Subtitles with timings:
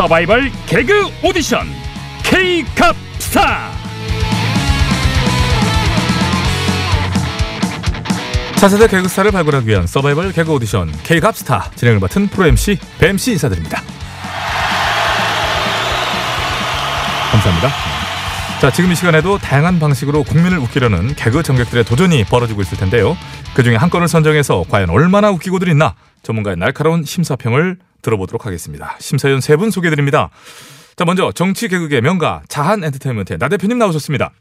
[0.00, 1.66] 서바이벌 개그 오디션
[2.22, 3.70] K캅스타
[8.56, 13.82] 차세대 개그스타를 발굴하기 위한 서바이벌 개그 오디션 K캅스타 진행을 맡은 프로 MC 뱀씨 인사드립니다.
[17.32, 17.68] 감사합니다.
[18.62, 23.18] 자 지금 이 시간에도 다양한 방식으로 국민을 웃기려는 개그 전객들의 도전이 벌어지고 있을 텐데요.
[23.52, 25.94] 그 중에 한 건을 선정해서 과연 얼마나 웃기고들 있나?
[26.22, 30.30] 전문가의 날카로운 심사평을 들어보도록 하겠습니다 심사위원 세 분 소개해드립니다
[30.96, 34.32] 자 먼저 정치 개그계 명가 자한 엔터테인먼트의 나 대표님 나오셨습니다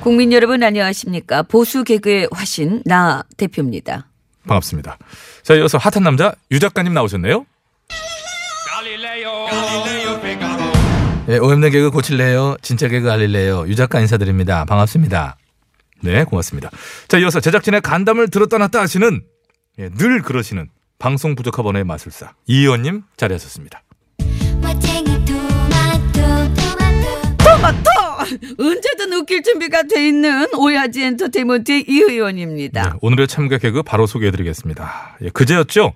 [0.00, 4.06] 국민 여러분 안녕하십니까 보수 개그의 화신 나 대표입니다.
[4.46, 4.96] 반갑습니다
[5.42, 7.44] 자 이어서 핫한 남자 유 작가님 나오셨네요
[11.28, 12.56] 예, 오염된 개그 고칠래요?
[12.62, 13.66] 진짜 개그 알릴래요?
[13.68, 14.64] 유 작가 인사드립니다.
[14.64, 15.36] 반갑습니다.
[16.02, 16.70] 네, 고맙습니다.
[17.08, 19.22] 자, 이어서 제작진의 간담을 들었다 놨다 하시는
[19.78, 23.82] 예, 늘 그러시는 방송 부족한 번의 마술사 이 의원님 자리하셨습니다.
[27.38, 27.90] 토마토
[28.58, 32.82] 언제든 웃길 준비가 돼 있는 오야지 엔터테인먼트의 이 의원입니다.
[32.82, 35.18] 네, 오늘의 참가 개그 바로 소개해드리겠습니다.
[35.22, 35.94] 예, 그제였죠.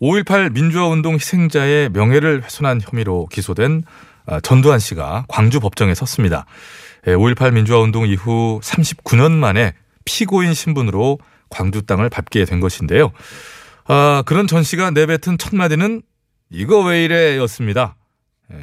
[0.00, 3.82] 5.18 민주화운동 희생자의 명예를 훼손한 혐의로 기소된
[4.26, 6.46] 아, 전두환 씨가 광주 법정에 섰습니다.
[7.06, 11.18] 예, 5.18 민주화운동 이후 39년 만에 피고인 신분으로
[11.48, 13.12] 광주 땅을 밟게 된 것인데요.
[13.84, 16.02] 아, 그런 전 씨가 내뱉은 첫 마디는
[16.50, 17.96] 이거 왜 이래 였습니다.
[18.52, 18.56] 예,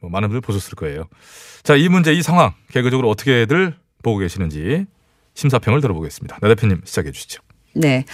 [0.00, 1.08] 뭐 많은 분들 보셨을 거예요.
[1.62, 4.86] 자, 이 문제, 이 상황, 개그적으로 어떻게들 보고 계시는지
[5.34, 6.38] 심사평을 들어보겠습니다.
[6.40, 7.42] 나 대표님 시작해 주시죠.
[7.74, 8.04] 네.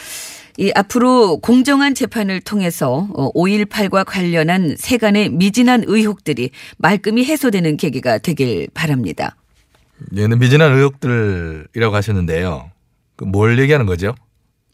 [0.57, 9.37] 이 앞으로 공정한 재판을 통해서 5.18과 관련한 세간의 미진한 의혹들이 말끔히 해소되는 계기가 되길 바랍니다.
[10.17, 12.71] 얘는 미진한 의혹들이라고 하셨는데요.
[13.17, 14.15] 그뭘 얘기하는 거죠?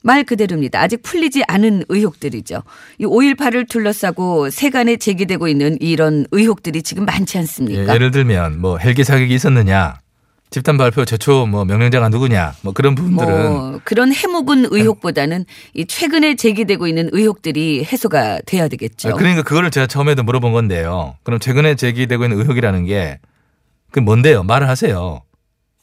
[0.03, 0.81] 말 그대로입니다.
[0.81, 2.63] 아직 풀리지 않은 의혹들이죠.
[2.99, 7.95] 이 5.18을 둘러싸고 세간에 제기되고 있는 이런 의혹들이 지금 많지 예, 않습니까?
[7.95, 9.99] 예 를 들면 뭐 헬기 사격이 있었느냐,
[10.55, 15.45] 집단 발표 최초 뭐 명령자가 누구냐, 뭐 그런 부분들은 뭐 그런 해묵은 의혹보다는
[15.75, 19.09] 이 최근에 제기되고 있는 의혹들이 해소가 돼야 되겠죠.
[19.09, 21.17] 아, 그러니까 그거를 제가 처음에도 물어본 건데요.
[21.25, 23.19] 그럼 최근에 제기되고 있는 의혹이라는 게
[23.95, 24.43] 그 뭔데요?
[24.43, 25.23] 말을 하세요.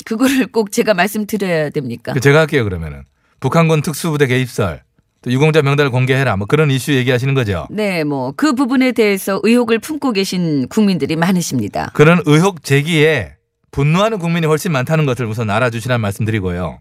[0.04, 2.12] 그거를 꼭 제가 말씀드려야 됩니까?
[2.12, 3.04] 그 제가 할게요 그러면은
[3.40, 4.82] 북한군 특수부대 개입설,
[5.22, 7.68] 또 유공자 명단을 공개해라, 뭐 그런 이슈 얘기하시는 거죠.
[7.70, 11.92] 네, 뭐 그 부분에 대해서 의혹을 품고 계신 국민들이 많으십니다.
[11.94, 13.36] 그런 의혹 제기에
[13.72, 16.80] 분노하는 국민이 훨씬 많다는 것을 우선 알아주시라는 말씀드리고요.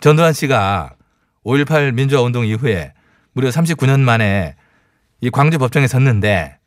[0.00, 0.94] 전두환 씨가
[1.44, 2.92] 5.18 민주화 운동 이후에
[3.32, 4.56] 무려 39년 만에
[5.20, 6.58] 이 광주 법정에 섰는데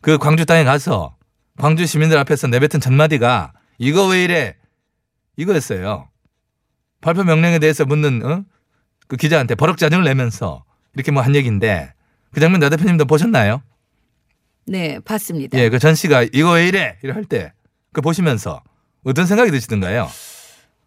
[0.00, 1.16] 그 광주 땅에 가서
[1.58, 4.56] 광주 시민들 앞에서 내뱉은 첫 마디가 이거 왜 이래?
[5.36, 6.08] 이거였어요.
[7.00, 8.44] 발표 명령에 대해서 묻는 어?
[9.06, 11.92] 그 기자한테 버럭 짜증을 내면서 이렇게 뭐 한 얘기인데
[12.32, 13.62] 그 장면 나 대표님도 보셨나요?
[14.66, 15.58] 네, 봤습니다.
[15.58, 16.96] 예, 그 전 씨가 이거 왜 이래?
[17.02, 17.52] 할때
[17.92, 18.62] 그 보시면서
[19.04, 20.08] 어떤 생각이 드시던가요?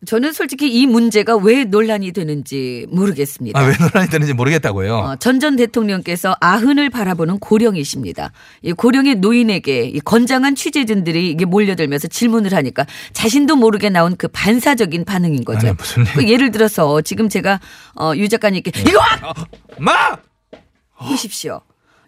[0.06, 3.60] 저는 솔직히 이 문제가 왜 논란이 되는지 모르겠습니다.
[3.60, 4.96] 아, 왜 논란이 되는지 모르겠다고요.
[4.98, 8.32] 어, 전전 대통령께서 아흔을 바라보는 고령이십니다.
[8.62, 15.06] 이 고령의 노인에게 이 건장한 취재진들이 이게 몰려들면서 질문을 하니까 자신도 모르게 나온 그 반사적인
[15.06, 15.68] 반응인 거죠.
[15.68, 17.60] 아니, 무슨 일- 그 예를 들어서 지금 제가
[18.00, 19.34] 어, 유 작가님께 이거 와!
[19.80, 20.18] 마!
[21.00, 21.62] 보십시오.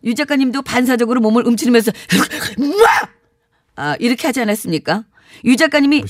[0.03, 1.91] 유 작가님도 반사적으로 몸을 움츠리면서
[2.59, 3.16] 마!
[3.77, 5.03] 아, 이렇게 하지 않았습니까?
[5.45, 6.03] 유 작가님이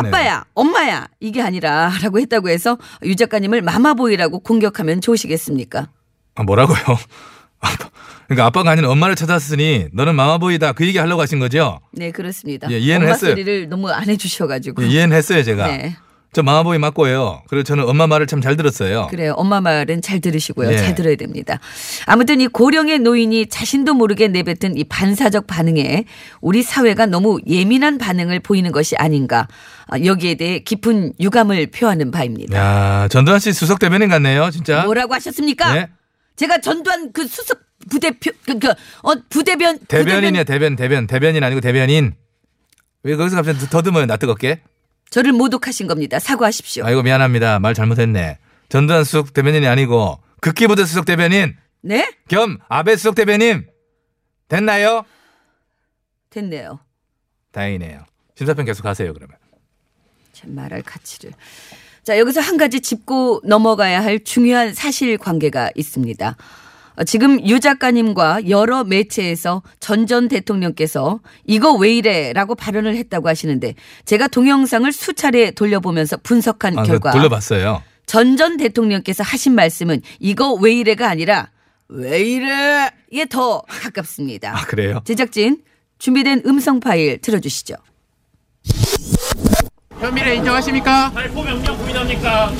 [0.00, 0.08] 뭐.
[0.08, 5.88] 아빠야, 엄마야 이게 아니라라고 했다고 해서 유 작가님을 마마보이라고 공격하면 좋으시겠습니까?
[6.36, 6.78] 아, 뭐라고요?
[7.60, 7.90] 아빠.
[8.28, 11.80] 그러니까 아빠가 아닌 엄마를 찾았으니 너는 마마보이다 그 얘기 하려고 하신 거죠?
[11.92, 12.70] 네 그렇습니다.
[12.70, 13.30] 예, 이해는 했어요.
[13.30, 14.84] 소리를 너무 안 해주셔가지고.
[14.84, 15.66] 예, 이해는 했어요 제가.
[15.66, 15.96] 네,
[16.32, 17.42] 저 마마보이 맞고요.
[17.48, 19.06] 그리고 저는 엄마 말을 참 잘 들었어요.
[19.10, 19.32] 그래요.
[19.36, 20.70] 엄마 말은 잘 들으시고요.
[20.72, 20.76] 예.
[20.76, 21.58] 잘 들어야 됩니다.
[22.06, 26.04] 아무튼 이 고령의 노인이 자신도 모르게 내뱉은 이 반사적 반응에
[26.40, 29.48] 우리 사회가 너무 예민한 반응을 보이는 것이 아닌가.
[29.86, 32.56] 아, 여기에 대해 깊은 유감을 표하는 바입니다.
[32.56, 34.84] 야 전두환 씨 수석 대변인 같네요 진짜.
[34.84, 35.72] 뭐라고 하셨습니까?
[35.74, 35.88] 네.
[36.36, 37.58] 제가 전두환 그 수석
[37.90, 42.14] 부대표 그, 그, 어, 부대변 대변인이야 대변 대변 대변인 아니고 대변인.
[43.02, 44.60] 왜 거기서 갑자기 더듬어요 나 뜨겁게?
[45.10, 46.18] 저를 모독하신 겁니다.
[46.18, 46.84] 사과하십시오.
[46.84, 48.38] 아이고 미안합니다 말 잘못했네.
[48.68, 52.10] 전두환 수석 대변인이 아니고 극기부대 수석 대변인 네?
[52.28, 53.66] 겸 아베 수석 대변인
[54.48, 55.04] 됐나요?
[56.30, 56.80] 됐네요.
[57.52, 58.04] 다행이네요.
[58.36, 59.36] 심사평 계속 하세요 그러면.
[60.32, 61.32] 참 말할 가치를.
[62.04, 66.36] 자, 여기서 한 가지 짚고 넘어가야 할 중요한 사실 관계가 있습니다.
[66.98, 73.74] 어, 지금 유 작가님과 여러 매체에서 전 전 대통령께서 이거 왜 이래라고 발언을 했다고 하시는데
[74.04, 77.82] 제가 동영상을 수차례 돌려보면서 분석한 아, 그 결과 돌려봤어요.
[78.06, 81.50] 전 전 대통령께서 하신 말씀은 이거 왜 이래가 아니라
[81.88, 84.56] 왜 이래에 더 가깝습니다.
[84.56, 85.02] 아, 그래요?
[85.04, 85.58] 제작진
[85.98, 87.74] 준비된 음성 파일 들어주시죠.
[90.00, 91.10] 혐의를 인정하십니까?
[91.12, 92.52] 발포 명령 부인합니까?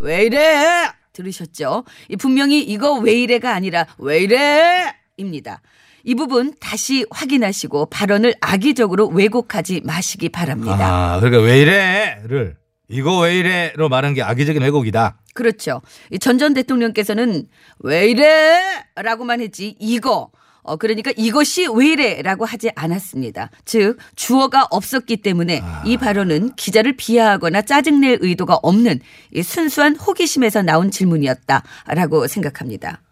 [0.00, 0.88] 왜 이래?
[1.22, 1.84] 들으셨죠?
[2.08, 4.94] 이 분명히 이거 왜 이래가 아니라 왜 이래?
[5.16, 5.60] 입니다.
[6.04, 11.14] 이 부분 다시 확인하시고 발언을 악의적으로 왜곡하지 마시기 바랍니다.
[11.16, 12.56] 아, 그러니까 왜 이래를
[12.88, 15.18] 이거 왜 이래로 말한 게 악의적인 왜곡이다.
[15.34, 15.82] 그렇죠.
[16.20, 17.46] 전 전 대통령께서는
[17.80, 18.60] 왜 이래?
[18.94, 20.30] 라고만 했지 이거
[20.62, 22.22] 어, 그러니까 이것이 왜 이래?
[22.22, 23.50] 라고 하지 않았습니다.
[23.64, 29.00] 즉 주어가 없었기 때문에 이 발언은 기자를 비하하거나 짜증낼 의도가 없는
[29.34, 33.02] 이 순수한 호기심에서 나온 질문이었다라고 생각합니다.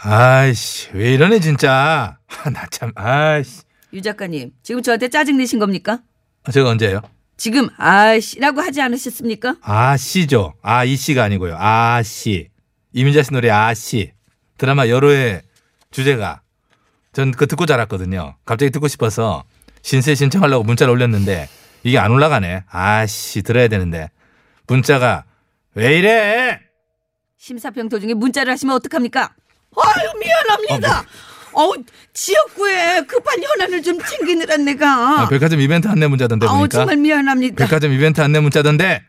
[0.00, 2.18] 아이씨, 왜 이러네, 진짜.
[2.44, 3.62] 아, 나 참, 아이씨.
[3.92, 6.00] 유 작가님 지금 저한테 짜증 내신 겁니까?
[6.44, 7.00] 아, 제가 언제요?
[7.36, 9.56] 지금 아씨라고 하지 않으셨습니까?
[9.62, 10.54] 아씨죠.
[10.62, 11.56] 아, 이 씨가 아니고요.
[11.58, 12.48] 아씨.
[12.92, 14.12] 이민자 씨 노래 아씨.
[14.58, 15.42] 드라마 여로의
[15.90, 16.42] 주제가.
[17.12, 18.36] 전그 듣고 자랐거든요.
[18.44, 19.44] 갑자기 듣고 싶어서
[19.82, 21.48] 신세 신청하려고 문자를 올렸는데
[21.82, 22.64] 이게 안 올라가네.
[22.70, 24.10] 아씨, 들어야 되는데.
[24.66, 25.24] 문자가
[25.74, 26.60] 왜 이래?
[27.38, 29.30] 심사평 도중에 문자를 하시면 어떡합니까?
[29.76, 31.04] 아유 미안합니다.
[31.52, 31.74] 어우
[32.12, 35.22] 지역구에 급한 현안을 좀 챙기느라 내가.
[35.22, 36.68] 아, 백화점 이벤트 안내 문자던데 아우 보니까.
[36.78, 37.64] 정말 미안합니다.
[37.64, 39.02] 백화점 이벤트 안내 문자던데.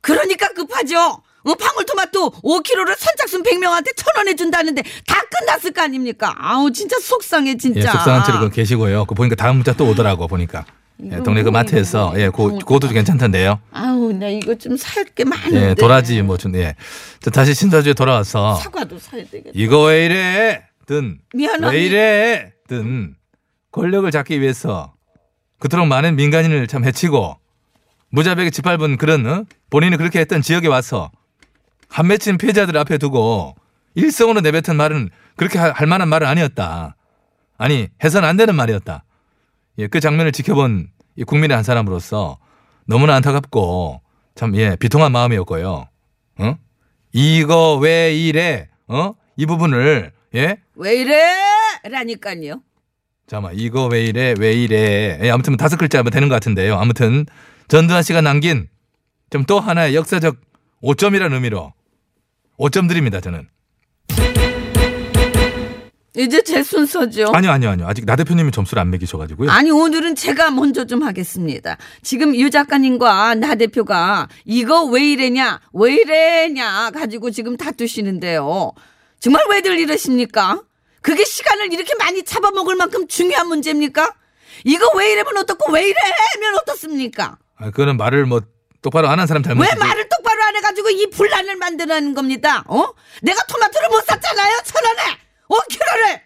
[0.00, 1.22] 그러니까 급하죠.
[1.44, 6.34] 어, 방울토마토 5kg를 선착순 100명한테 천 원에 준다는데 다 끝났을 거 아닙니까?
[6.38, 7.80] 아우 진짜 속상해 진짜.
[7.80, 9.04] 예, 속상한 채로 그 계시고요.
[9.06, 10.64] 그 보니까 다음 문자 또 오더라고 보니까.
[11.04, 13.58] 예, 동네 그 뭐, 마트에서 예, 고, 고도 괜찮던데요.
[13.72, 15.70] 아우 나 이거 좀 살 게 많은데.
[15.70, 16.76] 예, 도라지 뭐 좀 예.
[17.20, 19.50] 저 다시 신사주에 돌아와서 사과도 사야 되겠다.
[19.54, 20.62] 이거 왜 이래?
[20.86, 21.70] 든 미안합니다.
[21.72, 22.52] 왜 이래?
[22.68, 23.14] 든
[23.72, 24.92] 권력을 잡기 위해서
[25.58, 27.36] 그토록 많은 민간인을 참 해치고
[28.10, 29.44] 무자백에 짓밟은 그런 어?
[29.70, 31.10] 본인이 그렇게 했던 지역에 와서
[31.92, 33.54] 한 맺힌 피해자들 앞에 두고
[33.94, 36.96] 일성으로 내뱉은 말은 그렇게 할, 할 만한 말은 아니었다.
[37.58, 39.04] 아니 해서는 안 되는 말이었다.
[39.78, 42.38] 예, 그 장면을 지켜본 이 국민의 한 사람으로서
[42.86, 44.00] 너무나 안타깝고
[44.34, 45.86] 참 예, 비통한 마음이었고요.
[46.38, 46.56] 어?
[47.12, 48.68] 이거 왜 이래?
[48.88, 49.14] 어?
[49.36, 50.56] 이 부분을 예?
[50.74, 51.34] 왜 이래?
[51.84, 52.62] 라니까요.
[53.26, 54.34] 잠깐만 이거 왜 이래?
[54.38, 55.18] 왜 이래?
[55.22, 56.78] 예, 아무튼 다섯 글자면 되는 것 같은데요.
[56.78, 57.26] 아무튼
[57.68, 58.68] 전두환 씨가 남긴
[59.30, 60.36] 좀 또 하나의 역사적
[60.82, 61.72] 5점이라는 의미로
[62.58, 63.20] 5점 드립니다.
[63.20, 63.48] 저는.
[66.14, 67.32] 이제 제 순서죠.
[67.34, 67.86] 아니요, 아니요, 아니요.
[67.88, 69.50] 아직 나 대표님이 점수를 안 매기셔가지고요.
[69.50, 71.78] 아니 오늘은 제가 먼저 좀 하겠습니다.
[72.02, 78.72] 지금 유 작가님과 나 대표가 이거 왜 이래냐 왜 이래냐 가지고 지금 다투시는데요.
[79.20, 80.62] 정말 왜들 이러십니까?
[81.00, 84.12] 그게 시간을 이렇게 많이 잡아먹을 만큼 중요한 문제입니까?
[84.64, 87.38] 이거 왜 이러면 어떻고 왜 이래면 어떻습니까?
[87.56, 88.42] 아, 그거는 말을 뭐
[88.82, 89.74] 똑바로 안 한 사람 잘못이지.
[89.74, 90.08] 왜 말을
[90.72, 92.64] 가지고 이 분란을 만드는 겁니다.
[92.66, 92.88] 어?
[93.20, 94.60] 내가 토마토를 못 샀잖아요.
[94.64, 96.20] 천 원에 5kg를.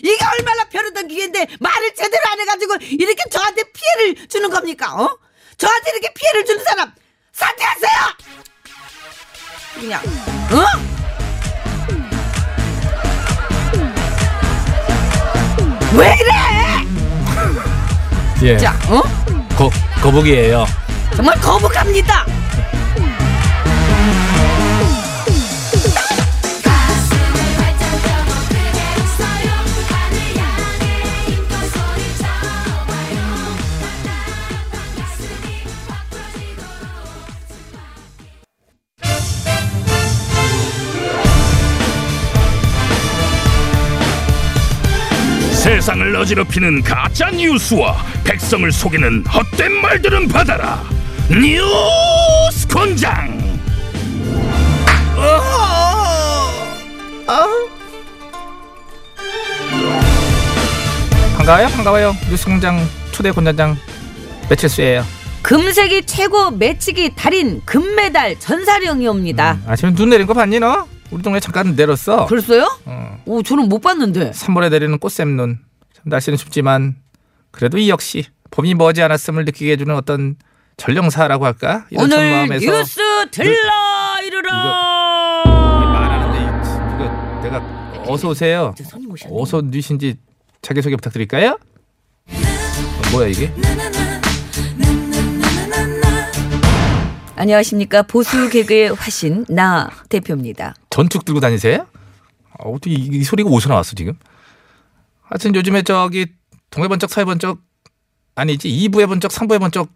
[0.00, 4.94] 이게 얼마나 벼르던 기회인데 말을 제대로 안 해가지고 이렇게 저한테 피해를 주는 겁니까?
[4.94, 5.18] 어?
[5.58, 6.92] 저한테 이렇게 피해를 주는 사람
[7.32, 7.90] 사퇴하세요.
[9.74, 10.02] 그냥
[10.52, 10.64] 어?
[15.94, 16.32] 왜 이래?
[18.42, 18.56] 예.
[18.56, 19.02] 자, 어?
[19.56, 19.70] 거,
[20.02, 20.64] 거북이에요.
[21.14, 22.41] 정말 거북합니다.
[46.22, 50.80] 어지럽히는 가짜 뉴스와 백성을 속이는 헛된 말들은 받아라.
[51.28, 53.42] 뉴스 권장.
[61.36, 62.16] 반가워요, 반가워요.
[62.30, 62.78] 뉴스공장
[63.10, 63.76] 초대 권장장
[64.48, 65.04] 배칠수예요.
[65.42, 69.58] 금색이 최고 매치기 달인 금메달 전사령이 옵니다.
[69.66, 70.86] 아침에 눈 내린 거 봤니 너?
[71.10, 72.26] 우리 동네 잠깐 내렸어.
[72.26, 72.68] 벌써요?
[72.84, 73.20] 어.
[73.26, 74.30] 오, 저는 못 봤는데.
[74.30, 75.58] 3월에 내리는 꽃샘 눈.
[76.02, 76.96] 참 날씨는 춥지만
[77.50, 80.36] 그래도 이 역시 봄이 머지않았음을 느끼게 해주는 어떤
[80.76, 81.86] 전령사라고 할까?
[81.90, 83.70] 이런 첫 오늘 마음에서 뉴스 들러
[84.26, 84.52] 이르라.
[85.44, 86.42] 말하는데 이-
[86.94, 88.74] 이거 내가 어서 오세요.
[89.30, 90.16] 어서 누신지
[90.60, 91.58] 자기 소개 부탁드릴까요?
[92.28, 93.52] 어, 뭐야 이게?
[97.36, 100.74] 안녕하십니까 보수 개그의 화신 나 대표입니다.
[100.90, 101.86] 전축 들고 다니세요?
[102.58, 104.14] 아, 어떻게 이, 이 소리가 어디서 나왔어 지금?
[105.32, 106.26] 하여튼 요즘에 저기
[106.68, 107.58] 동해번쩍 서해번쩍
[108.34, 109.88] 아니지 2부의 번쩍 3부의 번쩍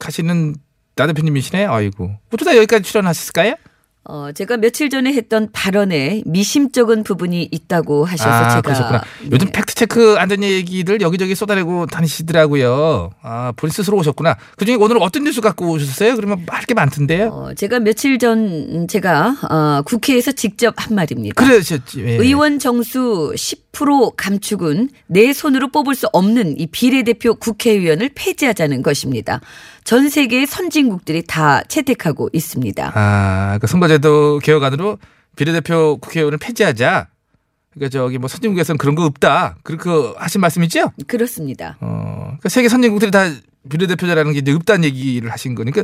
[0.00, 0.56] 하시는
[0.96, 1.64] 나 대표님이시네.
[1.66, 2.16] 아이고.
[2.32, 3.54] 어쩌다 여기까지 출연하셨을까요?
[4.04, 9.00] 어, 제가 며칠 전에 했던 발언에 미심쩍은 부분이 있다고 하셔서 아, 제가 그러셨구나.
[9.22, 9.28] 네.
[9.32, 13.10] 요즘 fact check 안 된 얘기들 여기저기 쏟아내고 다니시더라고요.
[13.22, 14.36] 아, 본인 스스로 오셨구나.
[14.56, 16.16] 그중에 오늘 어떤 뉴스 갖고 오셨어요?
[16.16, 17.28] 그러면 할게 많던데요.
[17.28, 21.34] 어, 제가 며칠 전 제가 어, 국회에서 직접 한 말입니다.
[21.34, 22.00] 그러셨지.
[22.04, 22.10] 예.
[22.16, 29.40] 의원 정수 10% 감축은 내 손으로 뽑을 수 없는 이 비례대표 국회의원을 폐지하자는 것입니다.
[29.84, 32.92] 전 세계의 선진국들이 다 채택하고 있습니다.
[32.94, 34.98] 아, 그 선거 제도 개혁안으로
[35.36, 37.08] 비례대표 국회의원을 폐지하자.
[37.72, 39.56] 그러니까 저기 뭐 선진국에서는 그런 거 없다.
[39.62, 40.92] 그렇게 하신 말씀이죠?
[41.06, 41.76] 그렇습니다.
[41.80, 43.30] 어, 그러니까 세계 선진국들이 다
[43.68, 45.82] 비례대표자라는 게 이제 없다는 얘기를 하신 거니까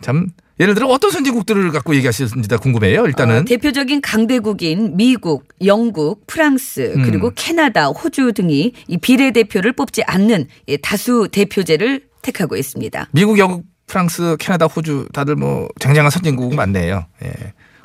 [0.00, 0.28] 참
[0.60, 3.06] 예를 들어 어떤 선진국들을 갖고 얘기하시는지 다 궁금해요.
[3.06, 7.02] 일단은 어, 대표적인 강대국인 미국, 영국, 프랑스 음.
[7.02, 13.08] 그리고 캐나다, 호주 등이 이 비례대표를 뽑지 않는 이 다수 대표제를 택하고 있습니다.
[13.12, 17.06] 미국, 영국, 프랑스, 캐나다, 호주 다들 뭐 쟁쟁한 선진국 맞네요.
[17.24, 17.32] 예.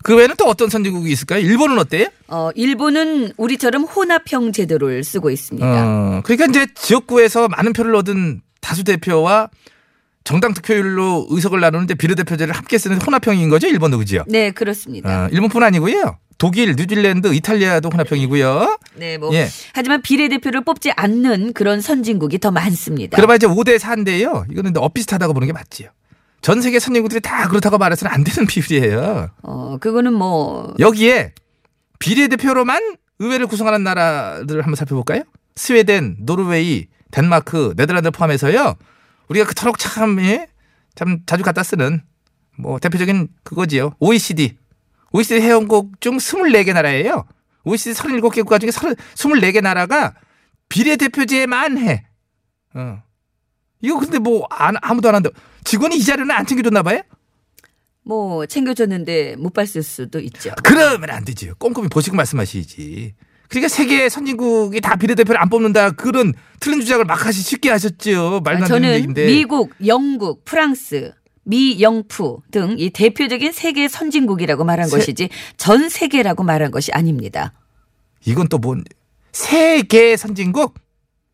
[0.02, 1.40] 그 외에는 또 어떤 선진국이 있을까요?
[1.40, 2.08] 일본은 어때요?
[2.28, 5.68] 어, 일본은 우리처럼 혼합형 제도를 쓰고 있습니다.
[5.68, 9.50] 어, 그러니까 이제 지역구에서 많은 표를 얻은 다수 대표와
[10.24, 13.68] 정당 득표율로 의석을 나누는데 비례대표제를 함께 쓰는 혼합형인 거죠?
[13.68, 14.24] 일본도 그지요?
[14.28, 15.26] 네, 그렇습니다.
[15.26, 16.18] 어, 일본뿐 아니고요.
[16.40, 18.80] 독일, 뉴질랜드, 이탈리아도 혼합형이고요.
[18.96, 19.48] 네, 뭐 예.
[19.74, 23.16] 하지만 비례대표를 뽑지 않는 그런 선진국이 더 많습니다.
[23.16, 24.50] 그러면 이제 5대 4인데요.
[24.52, 25.90] 이거는 엇비슷하다고 보는 게 맞지요.
[26.42, 29.30] 전 세계 선진국들이 다 그렇다고 말해서는 안 되는 비율이에요.
[29.44, 31.34] 어, 그거는 뭐 여기에
[32.00, 35.24] 비례대표로만 의회를 구성하는 나라들을 한번 살펴볼까요?
[35.56, 38.76] 스웨덴, 노르웨이, 덴마크, 네덜란드 포함해서요.
[39.28, 40.48] 우리가 그토록 참, 예?
[40.96, 42.02] 참 자주 갖다 쓰는
[42.58, 43.94] 뭐 대표적인 그거지요.
[44.00, 44.58] OECD.
[45.12, 47.26] OECD 회원국 중 24개 나라예요.
[47.66, 50.14] OECD 37개 국가 중에 24개 나라가
[50.70, 52.06] 비례대표제만 해.
[52.76, 53.02] 어.
[53.82, 55.30] 이거 근데 뭐 안- 아무도 안 한다.
[55.64, 57.02] 직원이 이 자료는 안 챙겨줬나 봐요?
[58.04, 60.52] 뭐 챙겨줬는데 못 봤을 수도 있죠.
[60.64, 61.54] 그러면 안 되지요.
[61.60, 63.14] 꼼꼼히 보시고 말씀하시지.
[63.50, 68.42] 그러니까 세계 선진국이 다 비례대표를 안 뽑는다 그런 틀린 주장을 막 하시 쉽게 하셨죠.
[68.44, 69.26] 말도 안 되는 아, 얘기인데.
[69.26, 76.44] 미국, 영국, 프랑스, 미 영프 등 이 대표적인 세계 선진국이라고 말한 세- 것이지 전 세계라고
[76.44, 77.54] 말한 것이 아닙니다.
[78.26, 78.84] 이건 또 뭔?
[79.32, 80.76] 세계 선진국?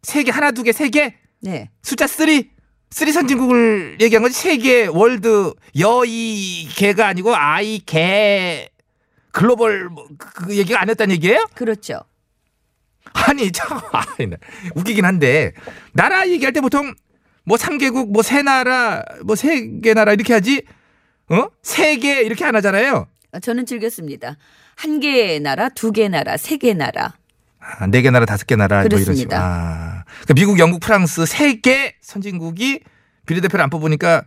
[0.04, 1.16] 세계 하나 두 개 세 개?
[1.42, 1.70] 네.
[1.82, 2.52] 숫자 three?
[2.92, 8.70] three 선진국을 얘기한 거지 세계 world 여이 계가 아니고 아이 개
[9.32, 11.46] 글로벌 뭐 그, 그 얘기가 안 했다는 얘기예요?
[11.56, 12.00] 그렇죠.
[13.14, 13.80] 아니 참
[14.76, 15.52] 웃기긴 한데
[15.94, 16.94] 나라 얘기할 때 보통
[17.44, 20.64] 뭐 3개국 뭐 세 나라 뭐 세 개 나라 이렇게 하지
[21.30, 21.48] 어?
[21.64, 23.08] 세 개 이렇게 안 하잖아요.
[23.32, 24.38] 아, 저는 즐겼습니다.
[24.76, 27.14] 한 개의 나라, 두개 나라, 세개 나라.
[27.80, 29.36] 아, 네개 나라 다섯 개 나라 뭐 이런 식으로.
[29.38, 30.04] 아.
[30.06, 32.82] 그러니까 미국, 영국, 프랑스 세 개 선진국이
[33.26, 34.24] 비례대표를 안 뽑으니까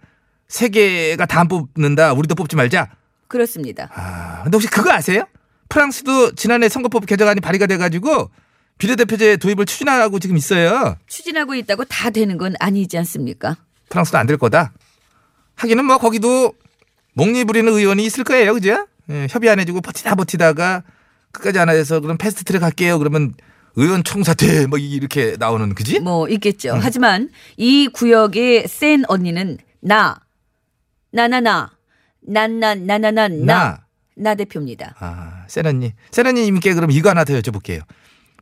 [0.49, 2.13] 세 개가 다 안 뽑는다.
[2.15, 2.89] 우리도 뽑지 말자.
[3.29, 3.89] 그렇습니다.
[3.95, 5.25] 아, 근데 혹시 그거 아세요?
[5.69, 8.31] 프랑스도 지난해 선거법 개정안이 발의가 돼가지고
[8.79, 10.97] 비례대표제 도입을 추진하고 지금 있어요.
[11.07, 13.57] 추진하고 있다고 다 되는 건 아니지 않습니까?
[13.91, 14.73] 프랑스도 안 될 거다.
[15.57, 16.55] 하기는 뭐 거기도
[17.15, 18.87] 목리 부리는 의원이 있을 거예요, 그죠?
[19.11, 20.83] 예, 협의 안 해주고 버티다 버티다가
[21.39, 22.99] 끝까지 안 해서 그럼 패스트 트랙 할게요.
[22.99, 23.35] 그러면
[23.77, 26.01] 의원 총사퇴 뭐 이렇게 나오는 그지?
[26.01, 26.75] 뭐 있겠죠.
[26.75, 26.81] 음.
[26.83, 30.21] 하지만 이 구역의 센 언니는 나,
[31.13, 31.71] 나나나,
[32.21, 33.85] 난난나나나 나, 나.
[34.17, 34.97] 나 대표입니다.
[34.99, 35.93] 아, 세라님.
[36.11, 37.83] 세라님께 그럼 이거 하나 더 여쭤볼게요.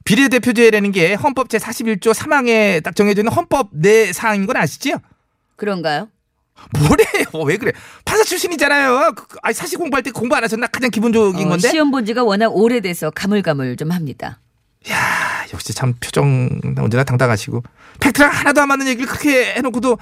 [0.05, 4.99] 비례대표제라는 게 헌법 제 41조 3항에 딱 정해져 있는 헌법 내 사항인 건 아시죠?
[5.57, 6.09] 그런가요?
[6.79, 7.45] 뭐래요?
[7.47, 7.73] 왜 그래?
[8.05, 9.13] 판사 출신이잖아요.
[9.43, 10.67] 아니 사실 공부할 때 공부 안 하셨나?
[10.67, 11.69] 가장 기본적인 어, 건데.
[11.69, 14.41] 시험 본 지가 워낙 오래돼서 가물가물 좀 합니다.
[14.91, 14.97] 야,
[15.53, 16.49] 역시 참 표정
[16.79, 17.63] 언제나 당당하시고
[18.01, 19.99] 팩트랑 하나도 안 맞는 얘기를 그렇게 해놓고도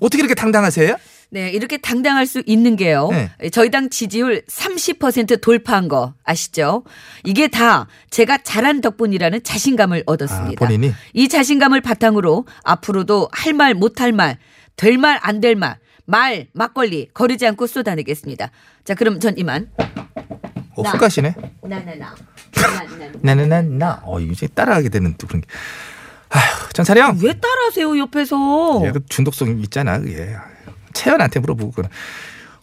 [0.00, 0.96] 어떻게 이렇게 당당하세요?
[1.30, 3.08] 네, 이렇게 당당할 수 있는 게요.
[3.10, 3.30] 네.
[3.50, 6.84] 저희 당 지지율 30% 돌파한 거 아시죠?
[7.24, 10.64] 이게 다 제가 잘한 덕분이라는 자신감을 얻었습니다.
[10.64, 10.94] 아, 본인이?
[11.12, 14.38] 이 자신감을 바탕으로 앞으로도 할 말 못 할 말,
[14.76, 15.76] 될 말 안 될 말,
[16.08, 18.50] 말 막걸리 거르지 않고 쏟아내겠습니다.
[18.82, 19.70] 자, 그럼 전 이만.
[20.74, 20.90] 어, 나.
[20.90, 21.34] 훌가시네.
[21.62, 22.14] 나나나.
[23.20, 24.00] 나나나 나.
[24.04, 25.46] 어, 이제 따라하게 되는 또 그런 게.
[26.30, 27.18] 아휴, 전차령.
[27.22, 28.80] 왜 따라하세요 옆에서?
[28.86, 30.00] 얘도 중독성 있잖아.
[30.06, 30.34] 예.
[30.94, 31.90] 채연한테 물어보고 그래.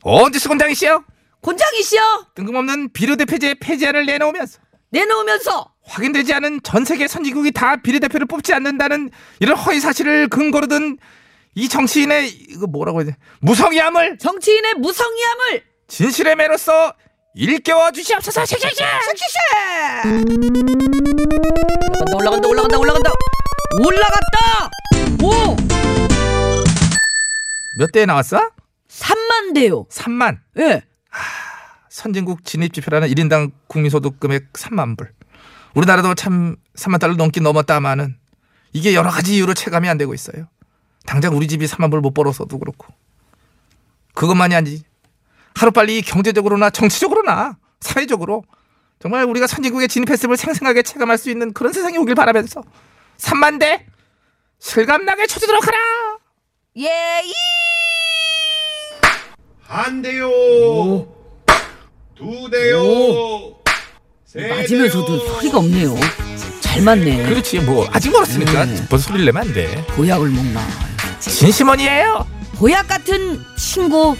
[0.01, 1.03] 언제 수건장이시여?
[1.41, 2.01] 곤장이시여
[2.33, 4.57] 뜬금없는 비례대표제 폐지안을 내놓으면서
[4.89, 10.97] 내놓으면서 확인되지 않은 전 세계 선진국이 다 비례대표를 뽑지 않는다는 이런 허위 사실을 근거로 든
[11.55, 13.17] 이 정치인의 이거 뭐라고 해야 돼?
[13.39, 16.93] 무성의함을 정치인의 무성의함을 진실의 매로서
[17.33, 18.45] 일깨워 주시옵소서.
[18.45, 18.81] 씩씩씩.
[22.15, 23.11] 올라간다 올라간다 올라간다
[23.85, 24.69] 올라갔다
[25.23, 25.55] 오
[27.77, 28.39] 몇 대에 나왔어?
[28.89, 29.85] 3만 대요.
[29.91, 30.39] 3만.
[30.59, 30.83] 예.
[31.89, 35.11] 선진국 진입 지표라는 1인당 국민소득 금액 3만 불.
[35.73, 38.15] 우리나라도 참 3만 달러 넘긴 넘었다마는
[38.71, 40.47] 이게 여러 가지 이유로 체감이 안 되고 있어요.
[41.05, 42.87] 당장 우리 집이 3만 불 못 벌어서도 그렇고.
[44.13, 44.83] 그것만이 아니지.
[45.55, 48.43] 하루빨리 경제적으로나 정치적으로나 사회적으로
[48.99, 52.63] 정말 우리가 선진국에 진입했음을 생생하게 체감할 수 있는 그런 세상이 오길 바라면서
[53.17, 53.85] 3만 대
[54.59, 55.77] 실감나게 쳐주도록 하라.
[56.77, 57.33] 예, 이.
[59.61, 60.27] 한 대요.
[62.15, 63.55] 두 대요.
[64.25, 65.33] 세 맞으면서도 대요.
[65.33, 65.95] 소리가 없네요.
[66.61, 67.23] 잘 맞네.
[67.29, 68.85] 그렇지 뭐 아직 멀었으니까 네.
[68.89, 69.85] 벌써 소리를 내면 안 돼.
[69.87, 70.61] 보약을 먹나.
[71.29, 72.25] 진심원이에요.
[72.57, 74.15] 보약 같은 친구